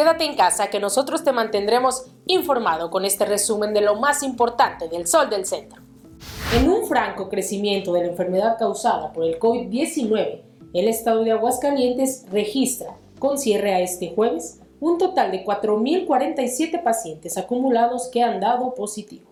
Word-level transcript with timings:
Quédate 0.00 0.24
en 0.24 0.34
casa 0.34 0.70
que 0.70 0.80
nosotros 0.80 1.24
te 1.24 1.32
mantendremos 1.32 2.06
informado 2.24 2.90
con 2.90 3.04
este 3.04 3.26
resumen 3.26 3.74
de 3.74 3.82
lo 3.82 3.96
más 3.96 4.22
importante 4.22 4.88
del 4.88 5.06
Sol 5.06 5.28
del 5.28 5.44
Centro. 5.44 5.82
En 6.56 6.70
un 6.70 6.86
franco 6.86 7.28
crecimiento 7.28 7.92
de 7.92 8.04
la 8.04 8.06
enfermedad 8.06 8.56
causada 8.58 9.12
por 9.12 9.24
el 9.24 9.38
COVID-19, 9.38 10.40
el 10.72 10.88
estado 10.88 11.22
de 11.22 11.32
Aguascalientes 11.32 12.24
registra, 12.32 12.96
con 13.18 13.36
cierre 13.36 13.74
a 13.74 13.80
este 13.80 14.14
jueves, 14.14 14.62
un 14.80 14.96
total 14.96 15.32
de 15.32 15.44
4.047 15.44 16.82
pacientes 16.82 17.36
acumulados 17.36 18.08
que 18.08 18.22
han 18.22 18.40
dado 18.40 18.74
positivo. 18.74 19.30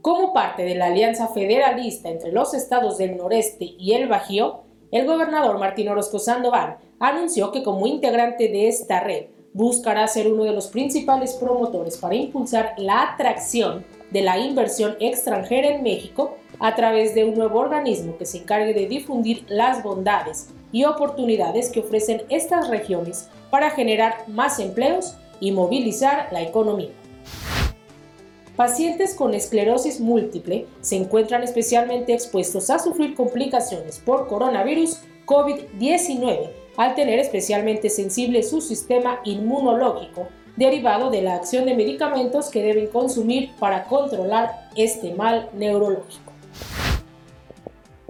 Como 0.00 0.32
parte 0.32 0.62
de 0.62 0.76
la 0.76 0.86
alianza 0.86 1.26
federalista 1.26 2.10
entre 2.10 2.30
los 2.30 2.54
estados 2.54 2.98
del 2.98 3.16
noreste 3.16 3.74
y 3.76 3.94
el 3.94 4.06
Bajío, 4.06 4.60
el 4.92 5.04
gobernador 5.04 5.58
Martín 5.58 5.88
Orozco 5.88 6.20
Sandoval 6.20 6.78
anunció 7.00 7.50
que 7.50 7.62
como 7.62 7.86
integrante 7.86 8.48
de 8.48 8.68
esta 8.68 9.00
red 9.00 9.26
buscará 9.52 10.06
ser 10.06 10.30
uno 10.30 10.44
de 10.44 10.52
los 10.52 10.68
principales 10.68 11.32
promotores 11.32 11.96
para 11.96 12.14
impulsar 12.14 12.74
la 12.76 13.02
atracción 13.02 13.84
de 14.10 14.22
la 14.22 14.38
inversión 14.38 14.96
extranjera 15.00 15.68
en 15.68 15.82
México 15.82 16.36
a 16.60 16.74
través 16.76 17.14
de 17.14 17.24
un 17.24 17.34
nuevo 17.34 17.58
organismo 17.58 18.16
que 18.18 18.26
se 18.26 18.38
encargue 18.38 18.74
de 18.74 18.86
difundir 18.86 19.44
las 19.48 19.82
bondades 19.82 20.50
y 20.72 20.84
oportunidades 20.84 21.70
que 21.70 21.80
ofrecen 21.80 22.22
estas 22.28 22.68
regiones 22.68 23.28
para 23.50 23.70
generar 23.70 24.28
más 24.28 24.60
empleos 24.60 25.16
y 25.40 25.52
movilizar 25.52 26.28
la 26.32 26.42
economía. 26.42 26.90
Pacientes 28.56 29.14
con 29.14 29.32
esclerosis 29.32 30.00
múltiple 30.00 30.66
se 30.82 30.96
encuentran 30.96 31.42
especialmente 31.42 32.12
expuestos 32.12 32.68
a 32.68 32.78
sufrir 32.78 33.14
complicaciones 33.14 33.98
por 33.98 34.28
coronavirus 34.28 35.00
COVID-19 35.24 36.59
al 36.80 36.94
tener 36.94 37.18
especialmente 37.18 37.90
sensible 37.90 38.42
su 38.42 38.62
sistema 38.62 39.20
inmunológico 39.24 40.28
derivado 40.56 41.10
de 41.10 41.20
la 41.20 41.34
acción 41.34 41.66
de 41.66 41.74
medicamentos 41.74 42.48
que 42.48 42.62
deben 42.62 42.86
consumir 42.86 43.50
para 43.58 43.84
controlar 43.84 44.70
este 44.74 45.12
mal 45.12 45.50
neurológico. 45.52 46.32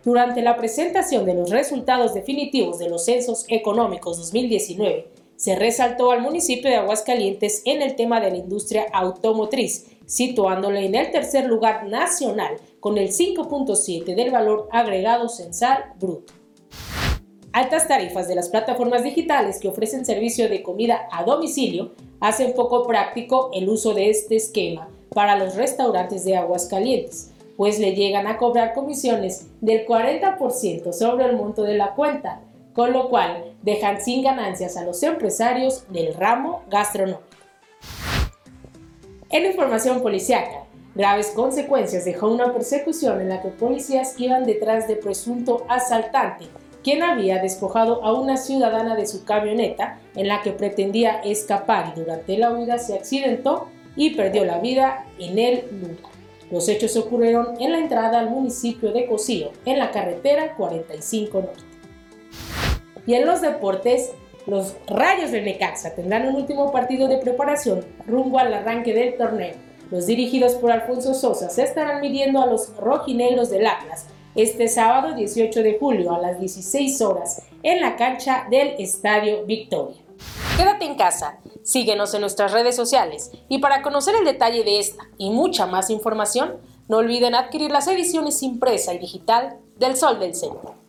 Durante 0.05 0.41
la 0.41 0.57
presentación 0.57 1.27
de 1.27 1.35
los 1.35 1.51
resultados 1.51 2.15
definitivos 2.15 2.79
de 2.79 2.89
los 2.89 3.05
censos 3.05 3.45
económicos 3.49 4.19
2019, 4.19 5.09
se 5.35 5.57
resaltó 5.57 6.13
al 6.13 6.23
municipio 6.23 6.71
de 6.71 6.77
Aguascalientes 6.77 7.63
en 7.65 7.83
el 7.83 7.97
tema 7.97 8.21
de 8.21 8.31
la 8.31 8.37
industria 8.37 8.87
automotriz, 8.93 9.87
situándole 10.07 10.87
en 10.87 10.95
el 10.95 11.11
tercer 11.11 11.47
lugar 11.47 11.89
nacional 11.89 12.55
con 12.79 12.99
el 12.99 13.09
5.7 13.09 14.15
del 14.15 14.31
valor 14.31 14.69
agregado 14.71 15.29
censal 15.29 15.93
bruto. 15.99 16.40
Altas 17.53 17.89
tarifas 17.89 18.29
de 18.29 18.37
las 18.37 18.49
plataformas 18.49 19.03
digitales 19.03 19.59
que 19.59 19.67
ofrecen 19.67 20.05
servicio 20.05 20.49
de 20.49 20.63
comida 20.63 21.09
a 21.11 21.25
domicilio 21.25 21.91
hacen 22.21 22.55
poco 22.55 22.87
práctico 22.87 23.51
el 23.53 23.69
uso 23.69 23.93
de 23.93 24.09
este 24.09 24.37
esquema 24.37 24.89
para 25.13 25.37
los 25.37 25.57
restaurantes 25.57 26.25
de 26.25 26.37
Aguascalientes, 26.37 27.33
pues 27.57 27.81
le 27.81 27.97
llegan 27.97 28.29
a 28.29 28.37
cobrar 28.37 28.73
comisiones 28.73 29.49
del 29.61 29.85
40% 29.85 30.93
sobre 30.93 31.25
el 31.25 31.37
monto 31.37 31.65
de 31.65 31.75
la 31.75 31.97
cuenta, 31.97 32.41
con 32.73 32.93
lo 32.93 33.09
cual 33.09 33.57
dejan 33.63 34.01
sin 34.01 34.23
ganancias 34.23 34.77
a 34.77 34.85
los 34.85 35.03
empresarios 35.03 35.91
del 35.93 36.15
ramo 36.15 36.63
gastronómico. 36.71 37.25
En 39.29 39.47
información 39.47 40.03
policiaca, 40.03 40.67
graves 40.95 41.33
consecuencias 41.35 42.05
dejó 42.05 42.29
una 42.29 42.53
persecución 42.53 43.21
en 43.21 43.29
la 43.29 43.43
que 43.43 43.49
policías 43.49 44.15
iban 44.21 44.45
detrás 44.45 44.87
de 44.87 44.95
presunto 44.95 45.65
asaltante, 45.69 46.47
quien 46.83 47.03
había 47.03 47.43
despojado 47.43 48.03
a 48.05 48.13
una 48.13 48.37
ciudadana 48.37 48.97
de 48.97 49.07
su 49.07 49.25
camioneta 49.25 50.01
en 50.15 50.29
la 50.29 50.43
que 50.43 50.53
pretendía 50.53 51.21
escapar 51.21 51.93
y 51.95 52.01
durante 52.01 52.39
la 52.39 52.53
huida 52.53 52.79
se 52.79 52.95
accidentó 52.95 53.69
y 53.97 54.11
perdió 54.11 54.45
la 54.45 54.59
vida 54.59 55.07
en 55.19 55.39
el 55.39 55.65
lugar. 55.71 56.13
Los 56.51 56.69
hechos 56.69 56.97
ocurrieron 56.97 57.61
en 57.61 57.73
la 57.73 57.79
entrada 57.79 58.19
al 58.19 58.31
municipio 58.31 58.93
de 58.93 59.07
Cocío, 59.07 59.53
en 59.65 59.79
la 59.79 59.91
carretera 59.93 60.57
45 60.57 61.41
Norte. 61.41 61.63
Y 63.07 63.15
en 63.15 63.27
los 63.27 63.41
deportes, 63.41 64.11
los 64.47 64.75
Rayos 64.89 65.31
de 65.31 65.43
Necaxa 65.43 65.95
tendrán 65.95 66.27
un 66.27 66.37
último 66.37 66.73
partido 66.73 67.07
de 67.09 67.19
preparación 67.19 67.85
rumbo 68.07 68.39
al 68.39 68.53
arranque 68.53 68.93
del 68.93 69.17
torneo. 69.17 69.55
Los 69.91 70.07
dirigidos 70.07 70.55
por 70.55 70.73
Alfonso 70.73 71.15
Sosa 71.15 71.51
se 71.51 71.63
estarán 71.63 72.01
midiendo 72.01 72.43
a 72.43 72.47
los 72.47 72.77
rojinegros 72.77 73.51
del 73.51 73.67
Atlas 73.67 74.07
este 74.35 74.69
sábado 74.69 75.15
18 75.15 75.63
de 75.63 75.79
julio 75.79 76.15
a 76.15 76.19
las 76.19 76.39
16 76.39 77.01
horas 77.03 77.43
en 77.63 77.81
la 77.81 77.97
cancha 77.97 78.47
del 78.51 78.75
Estadio 78.79 79.45
Victoria. 79.45 80.01
Quédate 80.57 80.85
en 80.85 80.95
casa, 80.95 81.39
síguenos 81.63 82.15
en 82.15 82.21
nuestras 82.21 82.53
redes 82.53 82.77
sociales 82.77 83.31
y 83.49 83.59
para 83.59 83.83
conocer 83.83 84.15
el 84.15 84.25
detalle 84.25 84.63
de 84.63 84.79
esta 84.79 85.05
y 85.19 85.31
mucha 85.31 85.67
más 85.67 85.91
información, 85.91 86.59
no 86.89 86.99
olviden 86.99 87.35
adquirir 87.35 87.71
las 87.71 87.89
ediciones 87.89 88.43
impresa 88.43 88.93
y 88.95 88.99
digital 88.99 89.59
del 89.79 89.97
Sol 89.97 90.19
del 90.19 90.35
Centro. 90.35 90.80